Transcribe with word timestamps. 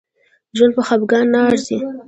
ژوند 0.57 0.73
په 0.77 0.81
خپګان 0.87 1.25
نه 1.33 1.39
ارزي 1.47 1.77